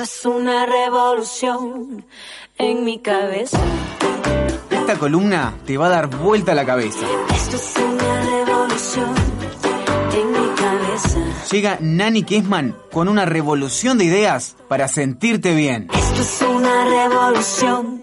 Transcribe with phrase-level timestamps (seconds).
[0.00, 2.04] Esto es una revolución
[2.56, 3.58] en mi cabeza.
[4.70, 7.04] Esta columna te va a dar vuelta a la cabeza.
[7.34, 9.12] Esto es una revolución
[10.12, 11.18] en mi cabeza.
[11.50, 15.88] Llega Nani Kessman con una revolución de ideas para sentirte bien.
[15.92, 17.97] Esto es una revolución.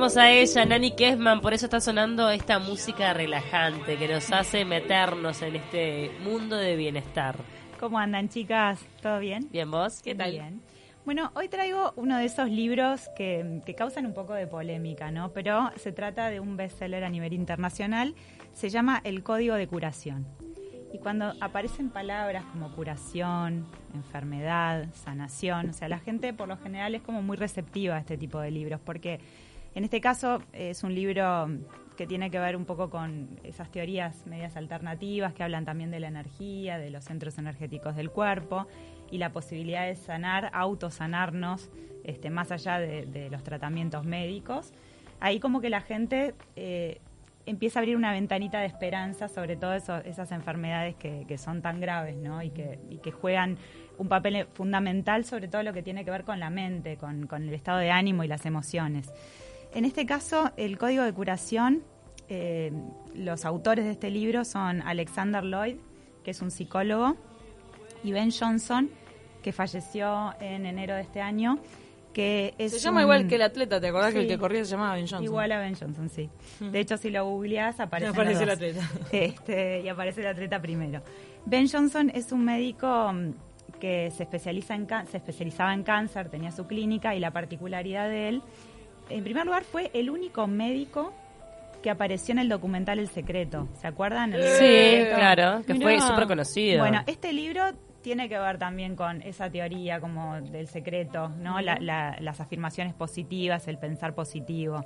[0.00, 5.42] A ella, Nani Kessman, por eso está sonando esta música relajante que nos hace meternos
[5.42, 7.36] en este mundo de bienestar.
[7.78, 8.80] ¿Cómo andan, chicas?
[9.02, 9.46] ¿Todo bien?
[9.52, 10.00] ¿Bien vos?
[10.02, 10.30] ¿Qué tal?
[10.30, 10.62] Bien.
[11.04, 15.32] Bueno, hoy traigo uno de esos libros que, que causan un poco de polémica, ¿no?
[15.34, 18.14] Pero se trata de un bestseller a nivel internacional.
[18.54, 20.26] Se llama El Código de Curación.
[20.94, 26.94] Y cuando aparecen palabras como curación, enfermedad, sanación, o sea, la gente por lo general
[26.94, 29.20] es como muy receptiva a este tipo de libros, porque
[29.74, 31.48] en este caso es un libro
[31.96, 36.00] que tiene que ver un poco con esas teorías medias alternativas que hablan también de
[36.00, 38.66] la energía, de los centros energéticos del cuerpo
[39.10, 41.70] y la posibilidad de sanar, autosanarnos,
[42.04, 44.72] este, más allá de, los tratamientos médicos.
[45.20, 47.02] Ahí como que la gente eh,
[47.44, 51.80] empieza a abrir una ventanita de esperanza sobre todo eso, esas enfermedades que, son tan
[51.80, 52.42] graves ¿no?
[52.42, 53.58] y, que, juegan
[53.98, 57.52] un papel fundamental sobre todo lo que tiene que ver con la mente, con el
[57.52, 59.12] estado de ánimo y las emociones.
[59.74, 61.82] En este caso, el código de curación,
[62.28, 62.72] eh,
[63.14, 65.76] los autores de este libro son Alexander Lloyd,
[66.24, 67.16] que es un psicólogo,
[68.02, 68.90] y Ben Johnson,
[69.42, 71.58] que falleció en enero de este año.
[72.12, 73.02] Que es se llama un...
[73.04, 74.14] igual que el atleta, ¿te acordás Sí.
[74.14, 75.22] que el que corría se llamaba Ben Johnson?
[75.22, 76.28] Igual a Ben Johnson, sí.
[76.58, 78.90] De hecho, si lo googleás, aparece, Aparece el atleta.
[79.12, 81.02] Este, y aparece el atleta primero.
[81.46, 83.30] Ben Johnson es un médico mm,
[83.78, 88.28] que se, especializa en se especializaba en cáncer, tenía su clínica y la particularidad de
[88.28, 88.42] él,
[89.10, 91.12] en primer lugar, fue el único médico
[91.82, 93.68] que apareció en el documental El Secreto.
[93.80, 94.34] ¿Se acuerdan?
[94.34, 95.16] El Sí, Secreto.
[95.16, 96.80] claro, que fue súper conocido.
[96.80, 97.62] Bueno, este libro
[98.02, 101.60] tiene que ver también con esa teoría como del secreto, ¿no?
[101.60, 104.84] La- la- las afirmaciones positivas, el pensar positivo.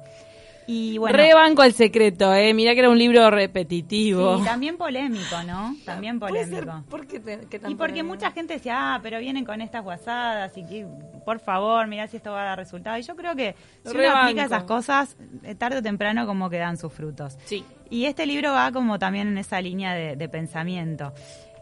[0.66, 2.54] Y bueno, Rebanco el secreto, eh.
[2.54, 4.38] Mirá que era un libro repetitivo.
[4.38, 5.74] sí, también polémico, ¿no?
[5.84, 6.84] También Puede ser, polémico.
[6.90, 8.14] ¿Por qué, te- qué tan Y porque polémico?
[8.14, 10.86] mucha gente decía, ah, pero vienen con estas guasadas y que,
[11.24, 12.96] por favor, mirá si esto va a dar resultado.
[12.98, 13.54] Y yo creo que
[13.84, 14.18] si uno Rebanco.
[14.22, 17.36] aplica esas cosas, eh, tarde o temprano como que dan sus frutos.
[17.44, 17.62] Sí.
[17.90, 21.12] Y este libro va como también en esa línea de, de pensamiento.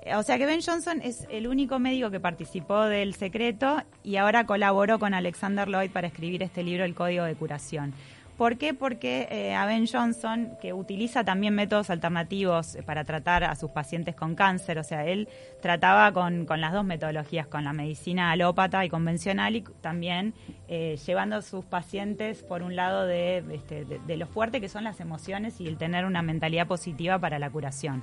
[0.05, 4.17] Eh, O sea que Ben Johnson es el único médico que participó del secreto y
[4.17, 7.93] ahora colaboró con Alexander Lloyd para escribir este libro, El Código de Curación.
[8.43, 8.75] ¿Por qué?
[8.75, 13.71] Porque eh, a Ben Johnson, que utiliza también métodos alternativos eh, para tratar a sus
[13.71, 15.29] pacientes con cáncer, o sea, él
[15.61, 20.35] trataba con, con las dos metodologías, con la medicina alópata y convencional, y también
[20.67, 24.69] eh, llevando a sus pacientes por un lado de, este, de, de lo fuerte que
[24.69, 28.03] son las emociones y el tener una mentalidad positiva para la curación.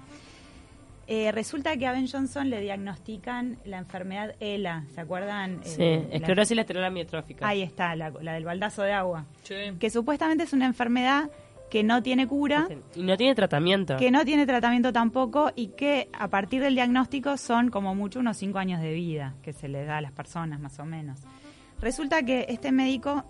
[1.12, 5.60] Eh, resulta que a Ben Johnson le diagnostican la enfermedad ELA, ¿se acuerdan?
[5.64, 7.48] sí, Eh, la- esclerosis lateral amiotrófica.
[7.48, 9.26] Ahí está, la, la del baldazo de agua.
[9.42, 9.56] Sí.
[9.80, 11.32] Que supuestamente es una enfermedad
[11.72, 13.98] que no tiene cura, Y no tiene tratamiento.
[13.98, 18.38] que no tiene tratamiento tampoco y que a partir del diagnóstico son como mucho unos
[18.38, 21.22] cinco años de vida que se les da a las personas más o menos.
[21.82, 23.24] Resulta que este médico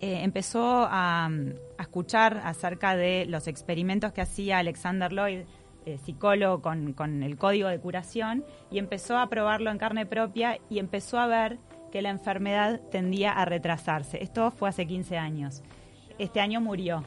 [0.00, 5.40] eh, empezó a, a escuchar acerca de los experimentos que hacía Alexander Lloyd,
[5.86, 10.58] eh, psicólogo con, con el código de curación, y empezó a probarlo en carne propia
[10.68, 11.58] y empezó a ver
[11.90, 14.22] que la enfermedad tendía a retrasarse.
[14.22, 15.62] Esto fue hace 15 años.
[16.18, 17.04] Este año murió.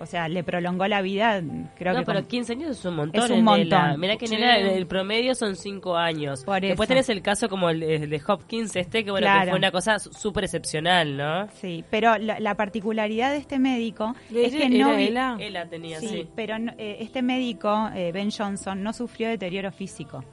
[0.00, 1.40] O sea, le prolongó la vida,
[1.78, 3.24] creo no, que pero con- 15 años es un montón.
[3.24, 3.66] Es un montón.
[3.80, 3.96] ELA.
[3.96, 4.36] Mirá que en Sí.
[4.36, 6.42] El, el promedio son 5 años.
[6.44, 6.94] Por Después eso.
[6.94, 10.00] tenés el caso como el, el de Hopkins este, que bueno, que fue una cosa
[10.00, 11.48] súper excepcional, ¿no?
[11.52, 15.36] Sí, pero la, la particularidad de este médico ¿Le es que era no vi- ELA?
[15.38, 16.28] ELA tenía, Sí, sí.
[16.34, 20.24] pero no- eh, este médico, eh, Ben Johnson, no sufrió deterioro físico.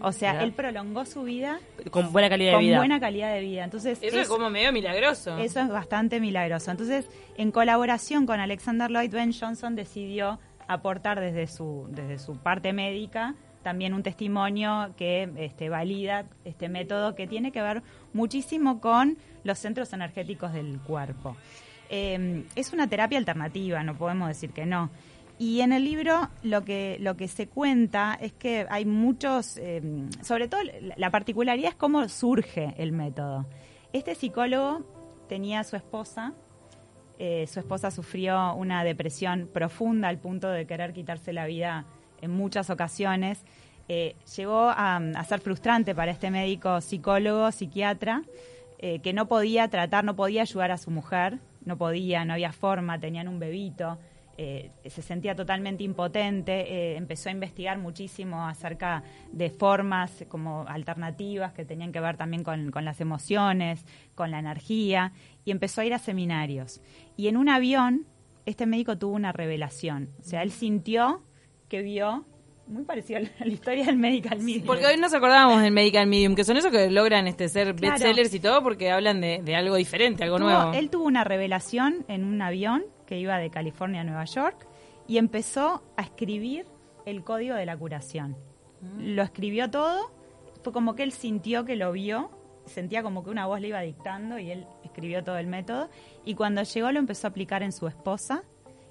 [0.00, 1.58] O sea, él prolongó su vida
[1.90, 2.78] Con buena calidad con de vida.
[2.78, 3.64] buena calidad de vida.
[3.64, 5.38] Entonces, Eso es como medio milagroso.
[5.38, 6.70] eso es bastante milagroso.
[6.70, 12.72] Entonces, en colaboración con Alexander Lloyd, Ben Johnson decidió aportar desde su, desde su parte
[12.72, 17.82] médica también un testimonio que este, valida este método que tiene que ver
[18.12, 21.36] muchísimo con los centros energéticos del cuerpo.
[21.88, 24.90] Eh, es una terapia alternativa, no podemos decir que no.
[25.38, 29.82] Y en el libro lo que, lo que se cuenta es que hay muchos, eh,
[30.22, 33.46] sobre todo la- la particularidad es cómo surge el método.
[33.92, 34.86] Este psicólogo
[35.28, 36.32] tenía a su esposa,
[37.18, 41.84] eh, su esposa sufrió una depresión profunda al punto de querer quitarse la vida
[42.22, 43.44] en muchas ocasiones.
[43.88, 48.22] Eh, llegó a, ser frustrante para este médico psicólogo, psiquiatra,
[48.78, 53.00] que no podía tratar, no podía ayudar a su mujer, no podía, no había forma,
[53.00, 53.98] tenían un bebito.
[54.38, 56.52] Eh, se sentía totalmente impotente,
[56.92, 59.02] eh, empezó a investigar muchísimo acerca
[59.32, 63.84] de formas como alternativas que tenían que ver también con, con las emociones,
[64.14, 65.12] con la energía,
[65.44, 66.80] y empezó a ir a seminarios.
[67.16, 68.06] Y en un avión,
[68.44, 71.22] este médico tuvo una revelación, o sea, él sintió
[71.68, 72.24] que vio
[72.68, 74.66] muy parecido a la, a la historia del medical medium.
[74.66, 77.92] Porque hoy nos acordábamos del Medical Medium, que son esos que logran este ser Claro.
[77.94, 80.72] bestsellers y todo porque hablan de, de algo diferente, algo Tuvo- nuevo.
[80.72, 84.66] Él tuvo una revelación en un avión que iba de California a Nueva York
[85.06, 86.66] y empezó a escribir
[87.04, 88.36] el código de la curación.
[88.80, 89.14] Mm.
[89.14, 90.10] Lo escribió todo,
[90.62, 92.30] fue como que él sintió que lo vio,
[92.66, 95.88] sentía como que una voz le iba dictando y él escribió todo el método
[96.24, 98.42] y cuando llegó lo empezó a aplicar en su esposa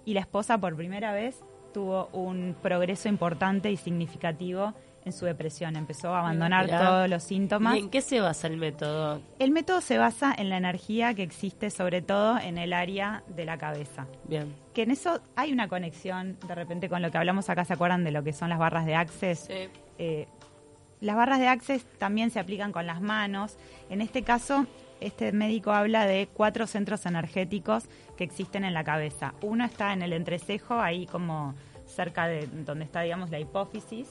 [0.06, 4.74] y la esposa por primera vez tuvo un progreso importante y significativo
[5.06, 5.76] en su depresión.
[5.76, 6.86] Empezó a abandonar Mirá.
[6.86, 7.76] todos los síntomas.
[7.76, 9.22] ¿Y en qué se basa el método?
[9.40, 13.46] El método se basa en la energía que existe sobre todo en el área de
[13.46, 14.08] la cabeza.
[14.26, 14.54] Bien.
[14.74, 18.04] Que en eso hay una conexión de repente con lo que hablamos acá, ¿se acuerdan
[18.04, 19.40] de lo que son las barras de Access?
[19.48, 19.70] Sí.
[19.98, 20.28] Eh,
[21.02, 23.58] las barras de Access también se aplican con las manos.
[23.90, 24.66] En este caso,
[25.02, 27.84] este médico habla de cuatro centros energéticos
[28.18, 29.34] que existen en la cabeza.
[29.42, 31.54] Uno está en el entrecejo, ahí como
[31.86, 34.08] cerca de donde está, digamos, la hipófisis.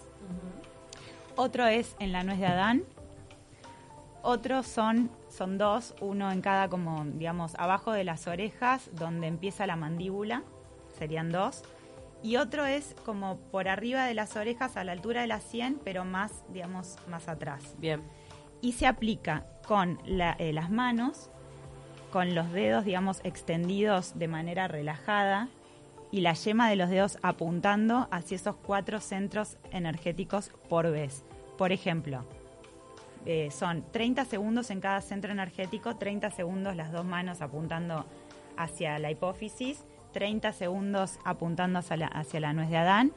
[1.37, 2.85] Otro es en la nuez de Adán.
[4.23, 9.67] Otros son, son dos, uno en cada como, digamos, abajo de las orejas, donde empieza
[9.67, 10.43] la mandíbula,
[10.99, 11.63] serían dos.
[12.23, 15.79] Y otro es como por arriba de las orejas, a la altura de la sien,
[15.85, 17.75] pero más, digamos, más atrás.
[17.79, 18.03] Bien.
[18.63, 21.29] Y se aplica con la- eh, las manos,
[22.11, 25.49] con los dedos, digamos, extendidos de manera relajada
[26.15, 31.25] y la yema de los dedos apuntando hacia esos cuatro centros energéticos por vez.
[31.59, 32.25] Por ejemplo,
[33.27, 38.05] eh, son 30 segundos en cada centro energético, 30 segundos las dos manos apuntando
[38.57, 39.83] hacia la hipófisis,
[40.13, 43.11] 30 segundos apuntando hacia la, hacia la nuez de Adán,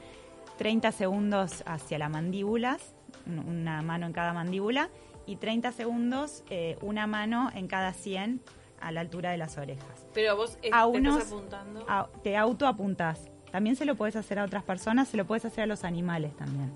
[0.58, 2.96] 30 segundos hacia las mandíbulas,
[3.28, 4.90] un- una mano en cada mandíbula,
[5.28, 8.42] y 30 segundos eh, una mano en cada 100
[8.79, 10.06] a la altura de las orejas.
[10.13, 11.85] Pero vos A te unos- estás apuntando.
[11.88, 13.29] A- te autoapuntás.
[13.51, 16.35] También se lo puedes hacer a otras personas, se lo puedes hacer a los animales
[16.35, 16.71] también.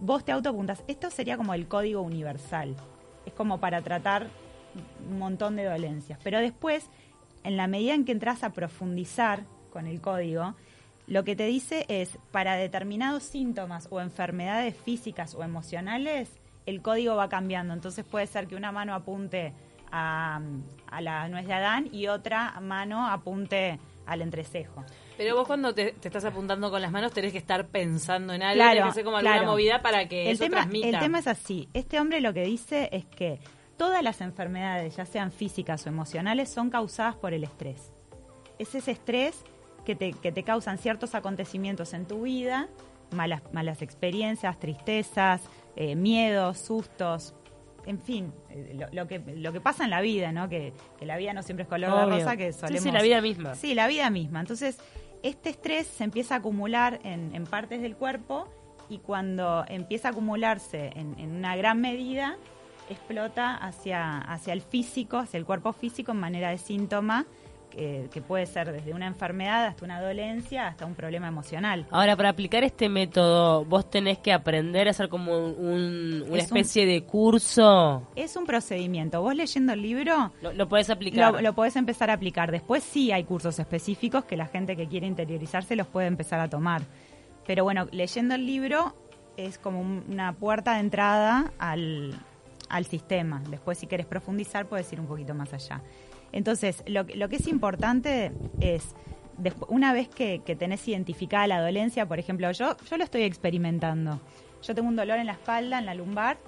[0.00, 0.82] Vos te autoapuntás.
[0.86, 2.76] Esto sería como el código universal.
[3.26, 4.28] Es como para tratar
[5.08, 6.18] un montón de dolencias.
[6.22, 6.86] Pero después,
[7.44, 10.54] en la medida en que entras a profundizar con el código,
[11.06, 16.30] lo que te dice es, para determinados síntomas o enfermedades físicas o emocionales,
[16.66, 17.72] el código va cambiando.
[17.72, 19.52] Entonces puede ser que una mano apunte
[19.92, 20.40] a,
[20.90, 24.84] a la nuez de Adán y otra mano apunte al entrecejo.
[25.16, 28.42] Pero vos cuando te, te estás apuntando con las manos tenés que estar pensando en
[28.42, 29.50] algo, Claro, tenés que hacer como alguna claro.
[29.50, 30.88] movida para que el eso tema, transmita.
[30.88, 31.68] el tema es así.
[31.74, 33.40] Este hombre lo que dice es que
[33.76, 37.92] todas las enfermedades, ya sean físicas o emocionales, son causadas por el estrés.
[38.58, 39.44] Es ese estrés
[39.84, 42.68] que te, que te causan ciertos acontecimientos en tu vida,
[43.12, 45.42] malas, malas experiencias, tristezas,
[45.76, 47.34] eh, miedos, sustos,
[47.88, 50.48] en fin, eh, lo, lo que, lo que pasa en la vida, ¿no?
[50.48, 52.82] Que, que la vida no siempre es color de rosa, que Sí, solemos...
[52.82, 53.54] sí, la vida misma.
[53.54, 54.40] Sí, la vida misma.
[54.40, 54.78] Entonces,
[55.22, 58.46] este estrés se empieza a acumular en, en partes del cuerpo
[58.88, 62.36] y cuando empieza a acumularse en, en una gran medida,
[62.90, 67.26] explota hacia, hacia el físico, hacia el cuerpo físico en manera de síntoma,
[67.70, 71.86] que, que puede ser desde una enfermedad hasta una dolencia, hasta un problema emocional.
[71.90, 76.50] Ahora, para aplicar este método, vos tenés que aprender a hacer como un- una Es
[76.50, 78.08] un- especie de curso.
[78.16, 79.20] Es un procedimiento.
[79.22, 81.32] Vos leyendo el libro Lo, lo podés aplicar.
[81.34, 82.50] lo, lo podés empezar a aplicar.
[82.50, 86.48] Después sí hay cursos específicos que la gente que quiere interiorizarse los puede empezar a
[86.48, 86.82] tomar.
[87.46, 88.94] Pero bueno, leyendo el libro
[89.36, 92.14] es como un- una puerta de entrada al,
[92.68, 93.42] al sistema.
[93.50, 95.80] Después si querés profundizar puedes ir un poquito más allá.
[96.32, 98.94] Entonces, lo, que- lo que es importante es,
[99.68, 104.20] una vez que, que tenés identificada la dolencia, por ejemplo, yo, yo lo estoy experimentando.
[104.62, 106.38] Yo tengo un dolor en la espalda, en la lumbar,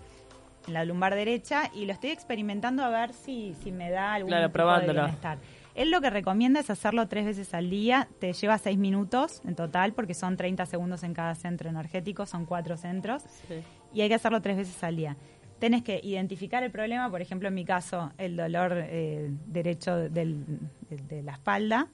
[0.66, 4.30] en la lumbar derecha, y lo estoy experimentando a ver si, si me da algún
[4.30, 4.92] Claro, tipo probándolo.
[4.94, 5.38] de bienestar.
[5.76, 9.54] Él lo que recomienda es hacerlo tres veces al día, te lleva seis minutos en
[9.54, 13.62] total, porque son 30 segundos en cada centro energético, son cuatro centros Sí.
[13.94, 15.16] y hay que hacerlo tres veces al día.
[15.60, 20.44] Tenés que identificar el problema, por ejemplo, en mi caso, el dolor eh, derecho del-
[20.88, 21.86] de, de la espalda.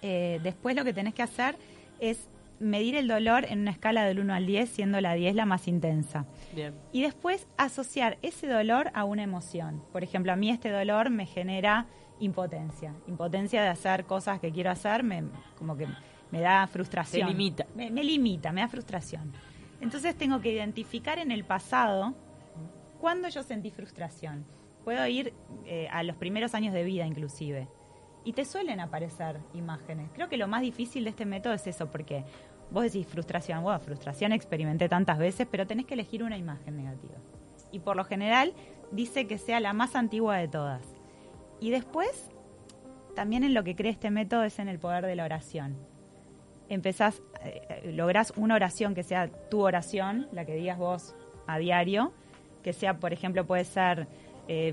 [0.00, 1.56] Eh, después lo que tenés que hacer
[2.00, 2.28] es
[2.60, 5.68] medir el dolor en una escala del 1 al 10, siendo la 10 la más
[5.68, 6.24] intensa.
[6.54, 6.74] Bien.
[6.92, 9.82] Y después asociar ese dolor a una emoción.
[9.92, 11.86] Por ejemplo, a mí este dolor me genera
[12.20, 12.94] impotencia.
[13.06, 15.22] Impotencia de hacer cosas que quiero hacer, me,
[15.56, 15.86] como que
[16.30, 17.26] me da frustración.
[17.28, 17.66] Te limita.
[17.76, 19.32] Me, me limita, me da frustración.
[19.80, 22.14] Entonces tengo que identificar en el pasado
[23.00, 24.44] cuándo yo sentí frustración.
[24.84, 27.68] Puedo ir eh, a los primeros años de vida inclusive.
[28.24, 30.10] y te suelen aparecer imágenes.
[30.12, 32.24] Creo que lo más difícil de este método es eso, porque
[32.70, 37.14] vos decís frustración, bueno, frustración experimenté tantas veces, pero tenés que elegir una imagen negativa.
[37.72, 38.52] Y por lo general
[38.92, 40.82] dice que sea la más antigua de todas.
[41.60, 42.30] Y después,
[43.14, 45.76] también en lo que cree este método es en el poder de la oración.
[46.68, 51.14] Empezás, eh, lográs una oración que sea tu oración, la que digas vos
[51.46, 52.12] a diario,
[52.62, 54.06] que sea, por ejemplo, puede ser,
[54.48, 54.72] eh,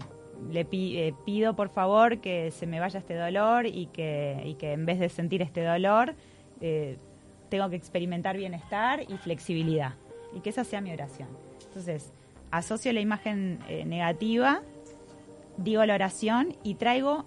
[0.51, 4.55] le pi- eh, pido por favor que se me vaya este dolor y que, y
[4.55, 6.13] que en vez de sentir este dolor,
[6.61, 6.97] eh,
[7.49, 9.93] tengo que experimentar bienestar y flexibilidad.
[10.33, 11.29] Y que esa sea mi oración.
[11.67, 12.11] Entonces,
[12.51, 14.61] asocio la imagen eh, negativa,
[15.57, 17.25] digo la oración y traigo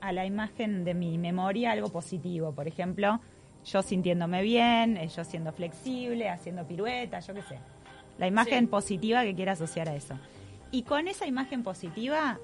[0.00, 2.52] a la imagen de mi memoria algo positivo.
[2.52, 3.20] Por ejemplo,
[3.64, 7.58] yo sintiéndome bien, yo siendo flexible, haciendo piruetas, yo qué sé.
[8.20, 10.14] La imagen positiva que quiera asociar a eso.
[10.70, 12.38] Y con esa imagen positiva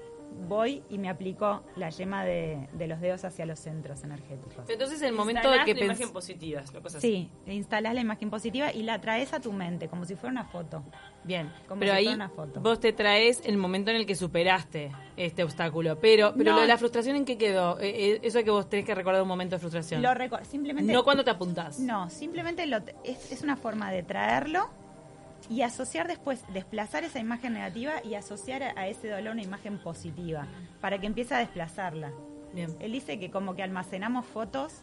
[0.49, 4.69] voy y me aplico la yema de, de los dedos hacia los centros energéticos.
[4.69, 7.29] Entonces, el momento de que la imagen positiva, una cosa así.
[7.45, 10.43] Sí, instalás la imagen positiva y la traes a tu mente como si fuera una
[10.45, 10.83] foto.
[11.23, 12.59] Bien, Como pero si ahí fuera una foto.
[12.59, 15.97] vos te traes el momento en el que superaste este obstáculo.
[15.99, 16.55] Pero, pero No.
[16.57, 17.79] lo de la frustración, ¿en qué quedó?
[17.79, 20.01] Eh, eh, eso es que vos tenés que recordar un momento de frustración.
[20.01, 20.09] Lo
[20.43, 21.79] simplemente no cuando te apuntás.
[21.79, 24.69] No, simplemente lo es, es una forma de traerlo
[25.49, 30.47] y asociar después, desplazar esa imagen negativa y asociar a, ese dolor una imagen positiva,
[30.81, 32.11] para que empiece a desplazarla.
[32.53, 32.75] Bien.
[32.79, 34.81] Él dice que como que almacenamos fotos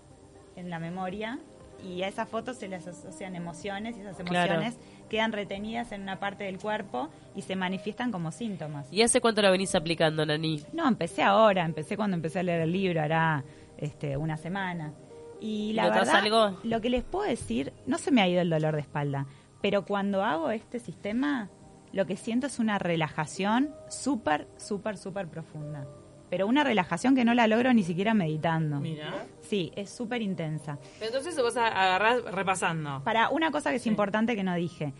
[0.56, 1.38] en la memoria
[1.82, 4.52] y a esas fotos se les asocian emociones y esas Claro.
[4.54, 4.78] emociones
[5.10, 8.86] quedan retenidas en una parte del cuerpo y se manifiestan como síntomas.
[8.90, 10.62] ¿Y hace cuánto lo venís aplicando, Nani?
[10.72, 13.44] No, empecé ahora, empecé cuando empecé a leer el libro, hará
[13.76, 14.92] este, una semana.
[15.40, 16.58] Y la ¿Notás verdad, algo?
[16.62, 19.26] lo que les puedo decir, no se me ha ido el dolor de espalda,
[19.64, 21.48] pero cuando hago este sistema,
[21.90, 25.86] lo que siento es una relajación súper, súper, súper profunda.
[26.28, 28.78] Pero una relajación que no la logro ni siquiera meditando.
[28.78, 29.24] Mira.
[29.40, 30.78] Sí, es súper intensa.
[30.98, 33.02] Pero entonces vos agarrás repasando.
[33.04, 34.92] Para una cosa que es importante que no dije,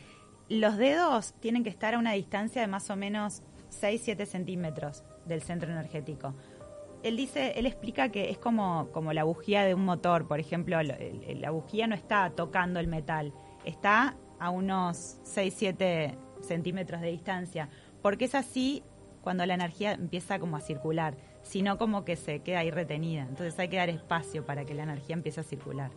[0.49, 5.43] los dedos tienen que estar a una distancia de más o menos 6-7 centímetros del
[5.43, 6.35] centro energético.
[7.03, 10.79] Él dice, él explica que es como, como la bujía de un motor, por ejemplo,
[10.83, 13.35] la bujía no está tocando el metal,
[13.67, 17.71] está a unos 6-7 centímetros de distancia,
[18.03, 18.83] porque es así
[19.23, 23.23] cuando la energía empieza como a circular, sino como que se queda ahí retenida.
[23.23, 25.91] Entonces hay que dar espacio para que la energía empiece a circular.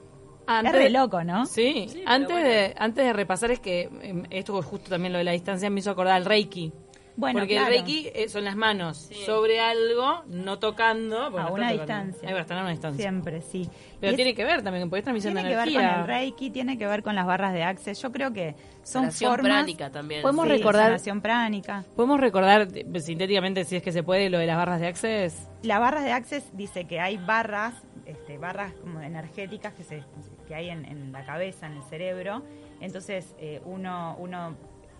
[0.63, 1.45] es re loco, ¿no?
[1.45, 2.47] Sí, antes, bueno.
[2.47, 5.81] de, antes de repasar es que em, esto justo también lo de la distancia me
[5.81, 6.71] hizo acordar al Reiki.
[7.17, 7.67] Bueno, porque claro.
[7.67, 11.17] el Reiki eh, son las manos sobre algo, no tocando.
[11.23, 11.73] a una tocando.
[11.73, 12.29] distancia.
[12.29, 13.01] Ahí va, están a una distancia.
[13.01, 13.67] Siempre, sí.
[13.99, 15.91] Pero Y es- tiene que ver también, porque es transmisión tiene de que ver energía.
[15.93, 17.99] con el Reiki, tiene que ver con las barras de Access.
[18.01, 19.51] Yo creo que son Sanación formas...
[19.51, 20.21] pránica también.
[20.21, 21.83] Podemos Sí, recordar- sanación pránica.
[21.95, 22.67] ¿Podemos recordar
[23.01, 25.49] sintéticamente, si es que se puede, lo de las barras de Access?
[25.63, 27.73] Las barras de Access dice que hay barras,
[28.05, 30.03] este, barras como energéticas que, se,
[30.47, 32.43] que hay en, en la cabeza, en el cerebro.
[32.79, 34.55] Entonces, eh, uno, uno,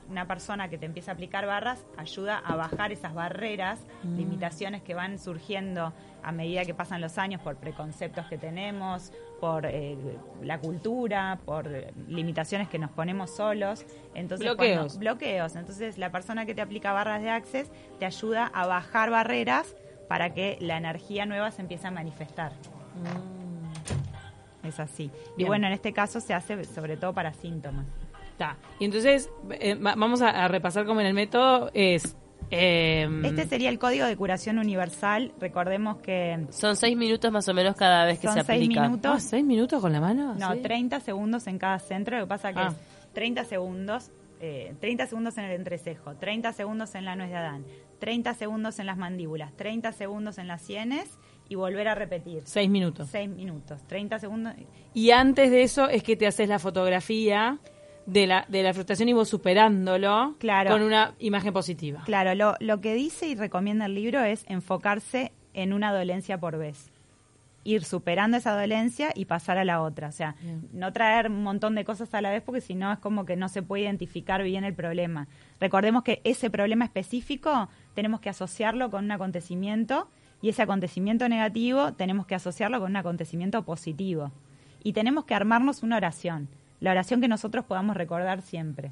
[0.09, 4.93] una persona que te empieza a aplicar barras ayuda a bajar esas barreras, limitaciones que
[4.93, 9.97] van surgiendo a medida que pasan los años por preconceptos que tenemos, por eh,
[10.41, 11.69] la cultura, por
[12.07, 13.85] limitaciones que nos ponemos solos.
[14.15, 14.77] Entonces, Bloqueos.
[14.93, 15.55] cuando- bloqueos.
[15.55, 19.75] Entonces, la persona que te aplica barras de Access te ayuda a bajar barreras
[20.07, 22.51] para que la energía nueva se empiece a manifestar.
[24.63, 25.11] Es así.
[25.37, 25.47] Y Mm.
[25.47, 27.85] Bueno, en este caso se hace sobre todo para síntomas.
[28.37, 28.55] Está.
[28.79, 32.15] Y entonces, eh, va- vamos a, a repasar como en el método es...
[32.51, 35.33] eh, Este sería el código de curación universal.
[35.39, 38.83] Recordemos que Son seis minutos más o menos cada vez que Son se seis aplica.
[38.83, 39.11] minutos.
[39.15, 40.35] ah, ¿Seis minutos con la mano?
[40.35, 40.59] no, ¿Sí?
[40.61, 42.17] 30 segundos en cada centro.
[42.19, 42.67] Lo que pasa que Ah.
[42.69, 47.37] es 30 segundos, eh, 30 segundos en el entrecejo, 30 segundos en la nuez de
[47.37, 47.65] Adán,
[47.97, 51.09] 30 segundos en las mandíbulas, 30 segundos en las sienes
[51.49, 52.43] y volver a repetir.
[52.45, 53.07] Seis minutos.
[53.11, 54.53] 6 minutos, 30 segundos.
[54.93, 57.57] Y antes de eso es que te haces la fotografía
[58.07, 60.71] de la, de la frustración y vos superándolo Claro.
[60.71, 62.01] con una imagen positiva.
[62.05, 66.57] Claro, lo, lo que dice y recomienda el libro es enfocarse en una dolencia por
[66.57, 66.89] vez.
[67.65, 70.07] Ir superando esa dolencia y pasar a la otra.
[70.07, 70.69] O sea, Bien.
[70.71, 73.35] no traer un montón de cosas a la vez porque si no es como que
[73.35, 75.27] no se puede identificar bien el problema.
[75.59, 80.07] Recordemos que ese problema específico tenemos que asociarlo con un acontecimiento
[80.41, 84.31] y ese acontecimiento negativo tenemos que asociarlo con un acontecimiento positivo.
[84.81, 86.47] Y tenemos que armarnos una oración.
[86.79, 88.91] La oración que nosotros podamos recordar siempre.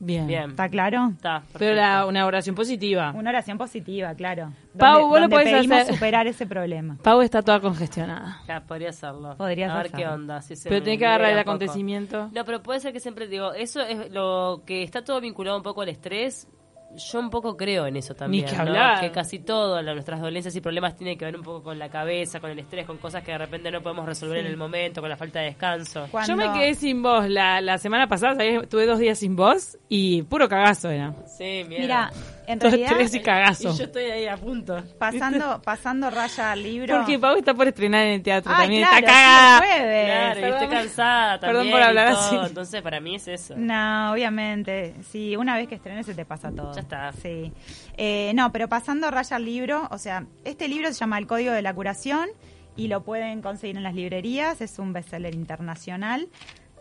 [0.00, 0.26] Bien.
[0.26, 0.50] Bien.
[0.50, 1.10] ¿Está claro?
[1.14, 3.12] Está, Pero la- una oración positiva.
[3.14, 4.52] Una oración positiva, claro.
[4.76, 5.94] Pau, donde, vos lo donde podés pedimos hacer.
[5.94, 6.96] superar ese problema.
[7.00, 8.38] Pau está toda congestionada.
[8.48, 9.36] Ya, podría hacerlo.
[9.36, 9.96] Podrías A ver hacerlo.
[9.98, 10.42] qué onda.
[10.42, 12.28] si se Pero tiene que agarrar el acontecimiento.
[12.34, 15.62] No, pero puede ser que siempre digo, eso es lo que está todo vinculado un
[15.62, 16.48] poco al estrés.
[16.96, 18.44] Yo un poco creo en eso también.
[18.44, 18.62] Ni que ¿no?
[18.62, 19.00] hablar.
[19.00, 21.88] Que casi todo, la- nuestras dolencias y problemas tienen que ver un poco con la
[21.88, 25.00] cabeza, con el estrés, con cosas que de repente no podemos resolver en el momento,
[25.00, 26.06] con la falta de descanso.
[26.26, 28.68] Yo me quedé sin voz la, la semana pasada, ¿sabés?
[28.68, 31.14] tuve dos días sin voz y puro cagazo era.
[31.26, 31.80] Sí, mira.
[31.80, 32.10] Mira,
[32.46, 33.70] en Todo realidad, estrés y cagazo.
[33.72, 34.82] Y yo estoy ahí a punto.
[34.98, 36.96] pasando, pasando raya al libro.
[36.98, 39.60] Porque Pau está por estrenar en el teatro Ay, también, claro, está cagada.
[39.60, 40.04] sí puede.
[40.04, 40.70] Claro, y estoy Perdón.
[40.70, 41.74] cansada Perdón también.
[41.76, 42.36] por hablar así.
[42.46, 43.54] Entonces, para mí es eso.
[43.56, 44.94] No, obviamente.
[45.10, 46.72] Sí, una vez que estrenes se te pasa todo.
[46.74, 47.12] Ya está.
[47.12, 47.52] Sí.
[47.96, 51.52] Eh, no, pero pasando raya al libro, o sea, este libro se llama El Código
[51.52, 52.28] de la Curación
[52.76, 56.28] y lo pueden conseguir en las librerías, es un bestseller internacional.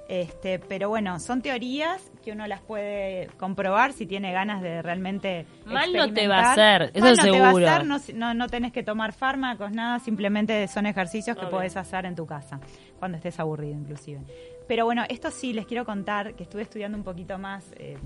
[0.10, 5.46] Este, pero bueno, son teorías que uno las puede comprobar si tiene ganas de realmente
[5.66, 7.68] Mal no te va a hacer, eso Mal no te va a seguro.
[7.70, 11.52] hacer, no, no, no tenés que tomar fármacos, nada, simplemente son ejercicios que Obvio.
[11.58, 12.60] podés hacer en tu casa,
[13.00, 14.20] cuando estés aburrido inclusive.
[14.68, 17.98] Pero bueno, esto sí les quiero contar que estuve estudiando un poquito más eh,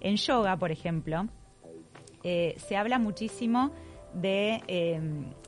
[0.00, 1.26] en yoga, por ejemplo.
[2.24, 3.72] eh, se habla muchísimo
[4.14, 5.00] de, eh,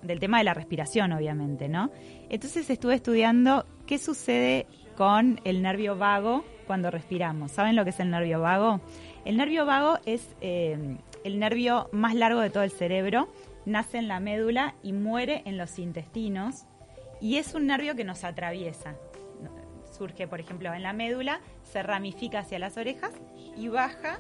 [0.03, 1.91] del tema de la respiración, obviamente, ¿no?
[2.29, 4.67] Entonces estuve estudiando qué sucede
[4.99, 7.53] con el nervio vago cuando respiramos.
[7.53, 8.81] ¿Saben lo que es el nervio vago?
[9.25, 13.29] El nervio vago es eh, el nervio más largo de todo el cerebro,
[13.65, 16.65] nace en la médula y muere en los intestinos
[17.21, 18.97] y es un nervio que nos atraviesa.
[19.97, 23.13] Surge, por ejemplo, en la médula, se ramifica hacia las orejas
[23.57, 24.19] y baja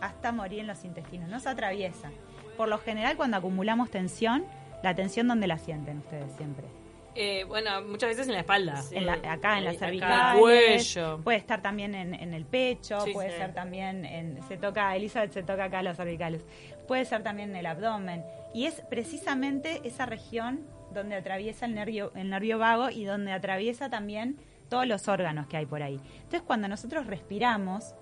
[0.00, 1.28] hasta morir en los intestinos.
[1.30, 2.12] Nos atraviesa.
[2.56, 4.44] Por lo general, cuando acumulamos tensión,
[4.84, 6.81] la tensión, ¿dónde la sienten ustedes siempre?
[7.14, 8.76] Eh, bueno, muchas veces en la espalda.
[8.82, 8.96] Sí.
[8.96, 9.78] En la- acá en acá.
[9.78, 11.20] cervicales, Cuello.
[11.22, 13.36] puede estar también en, en el pecho, Sí, puede sí.
[13.36, 16.42] ser también en, se toca, Elizabeth se toca acá los cervicales,
[16.88, 22.12] puede ser también en el abdomen y es precisamente esa región donde atraviesa el nervio,
[22.14, 24.36] el nervio vago y donde atraviesa también
[24.70, 26.00] todos los órganos que hay por ahí.
[26.16, 27.94] Entonces cuando nosotros respiramos,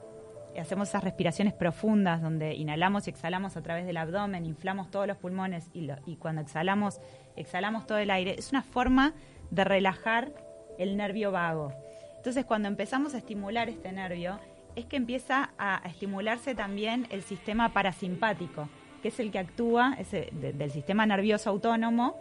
[0.58, 5.16] hacemos esas respiraciones profundas donde inhalamos y exhalamos a través del abdomen, inflamos todos los
[5.16, 7.00] pulmones y, cuando exhalamos,
[7.36, 8.34] exhalamos todo el aire.
[8.38, 9.14] Es una forma
[9.50, 10.32] de relajar
[10.78, 11.72] el nervio vago.
[12.16, 14.38] Entonces cuando empezamos a estimular este nervio,
[14.76, 18.68] es que empieza a, estimularse también el sistema parasimpático,
[19.02, 22.16] que es el que actúa de- del sistema nervioso autónomo,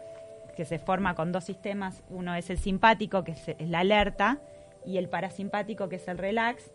[0.55, 2.03] que se forma con dos sistemas.
[2.09, 4.39] Uno es el simpático, que es, es la alerta,
[4.85, 6.71] y el parasimpático, que es el relax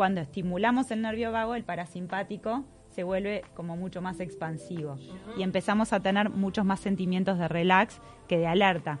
[0.00, 4.96] cuando estimulamos el nervio vago, el parasimpático se vuelve como mucho más expansivo
[5.36, 8.98] y empezamos a tener muchos más sentimientos de relax que de alerta.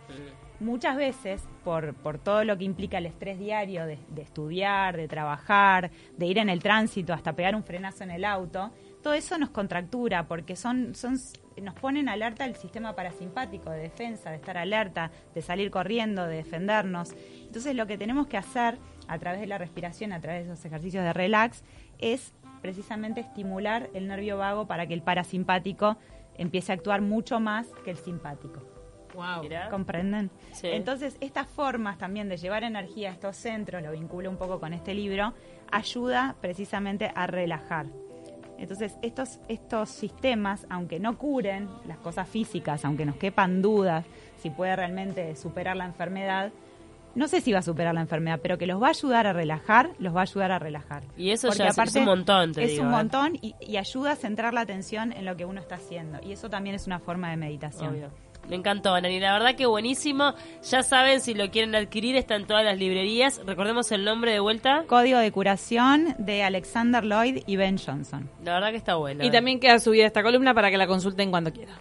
[0.60, 5.90] Muchas veces, por, por todo lo que implica el estrés diario de, estudiar, de trabajar,
[6.18, 8.70] de ir en el tránsito, hasta pegar un frenazo en el auto,
[9.02, 11.18] todo eso nos contractura porque son, son,
[11.62, 16.26] nos pone en alerta el sistema parasimpático de defensa, de estar alerta, de salir corriendo,
[16.26, 17.14] de defendernos.
[17.46, 18.76] Entonces lo que tenemos que hacer
[19.10, 21.64] a través de la respiración, a través de esos ejercicios de relax,
[21.98, 25.96] es precisamente estimular el nervio vago para que el parasimpático
[26.36, 28.62] empiece a actuar mucho más que el simpático.
[29.14, 29.48] Wow.
[29.68, 30.30] ¿Comprenden?
[30.52, 30.68] Sí.
[30.68, 34.72] Entonces, estas formas también de llevar energía a estos centros, lo vinculo un poco con
[34.72, 35.34] este libro,
[35.72, 37.86] ayuda precisamente a relajar.
[38.58, 44.04] Entonces, estos, estos sistemas, aunque no curen las cosas físicas, aunque nos quepan dudas
[44.36, 46.52] si puede realmente superar la enfermedad,
[47.14, 49.32] no sé si va a superar la enfermedad, pero que los va a ayudar a
[49.32, 51.02] relajar, los va a ayudar a relajar.
[51.16, 52.92] Y eso Porque ya es- es un montón, te Es digo, un ¿eh?
[52.92, 56.18] montón y, y ayuda a centrar la atención en lo que uno está haciendo.
[56.22, 57.94] Y eso también es una forma de meditación.
[57.94, 58.10] Obvio.
[58.48, 59.20] Me encantó, Nani.
[59.20, 60.32] La verdad que buenísimo.
[60.68, 63.40] Ya saben, si lo quieren adquirir, está en todas las librerías.
[63.46, 64.84] Recordemos el nombre de vuelta.
[64.88, 68.28] Código de curación de Alexander Lloyd y Ben Johnson.
[68.42, 69.22] La verdad que está bueno.
[69.24, 71.76] Y también queda subida esta columna para que la consulten cuando quieran.